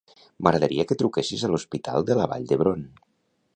[0.45, 2.85] M'agradaria que truquessis a l'Hospital de la Vall d'Hebron.